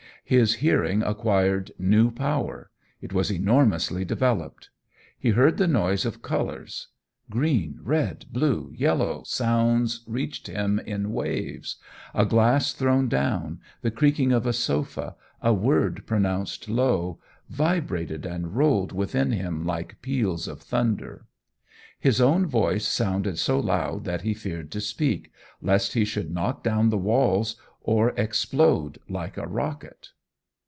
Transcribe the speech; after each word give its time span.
His 0.23 0.53
hearing 0.63 1.03
acquired 1.03 1.73
new 1.77 2.09
power; 2.09 2.69
it 3.01 3.11
was 3.11 3.29
enormously 3.29 4.05
developed. 4.05 4.69
He 5.19 5.31
heard 5.31 5.57
the 5.57 5.67
noise 5.67 6.05
of 6.05 6.21
colours. 6.21 6.87
Green, 7.29 7.77
red, 7.83 8.23
blue, 8.31 8.71
yellow 8.73 9.23
sounds 9.25 10.05
reached 10.07 10.47
him 10.47 10.79
in 10.79 11.11
waves 11.11 11.75
a 12.13 12.25
glass 12.25 12.71
thrown 12.71 13.09
down, 13.09 13.59
the 13.81 13.91
creaking 13.91 14.31
of 14.31 14.45
a 14.45 14.53
sofa, 14.53 15.17
a 15.41 15.51
word 15.53 16.03
pronounced 16.07 16.69
low, 16.69 17.19
vibrated 17.49 18.25
and 18.25 18.55
rolled 18.55 18.93
within 18.93 19.31
him 19.33 19.65
like 19.65 20.01
peals 20.01 20.47
of 20.47 20.61
thunder. 20.61 21.25
His 21.99 22.21
own 22.21 22.45
voice 22.45 22.87
sounded 22.87 23.37
so 23.37 23.59
loud 23.59 24.05
that 24.05 24.21
he 24.21 24.33
feared 24.33 24.71
to 24.71 24.79
speak, 24.79 25.33
lest 25.61 25.91
he 25.91 26.05
should 26.05 26.31
knock 26.31 26.63
down 26.63 26.87
the 26.89 26.97
walls 26.97 27.57
or 27.81 28.11
explode 28.15 28.97
like 29.09 29.35
a 29.37 29.45
rocket. 29.45 30.07